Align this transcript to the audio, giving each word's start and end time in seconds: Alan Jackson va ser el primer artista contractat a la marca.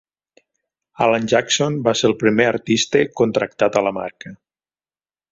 Alan 1.07 1.27
Jackson 1.33 1.75
va 1.87 1.93
ser 1.99 2.07
el 2.09 2.15
primer 2.23 2.47
artista 2.51 3.01
contractat 3.21 3.77
a 3.79 3.85
la 3.89 3.93
marca. 3.99 4.33